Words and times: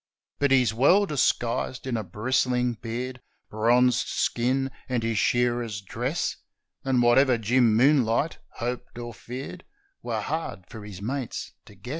But 0.39 0.49
he's 0.49 0.73
well 0.73 1.05
disguised 1.05 1.85
in 1.85 1.95
a 1.95 2.03
bristling 2.03 2.73
beard, 2.73 3.21
Bronzed 3.51 4.07
skin, 4.07 4.71
and 4.89 5.03
his 5.03 5.19
shearer's 5.19 5.79
dress; 5.79 6.37
And 6.83 7.03
whatever 7.03 7.37
Jim 7.37 7.75
Moonlight 7.77 8.39
hoped 8.55 8.97
or 8.97 9.13
feared 9.13 9.63
Were 10.01 10.21
hard 10.21 10.65
for 10.67 10.83
his 10.83 11.03
mates 11.03 11.53
to 11.65 11.75
guess. 11.75 11.89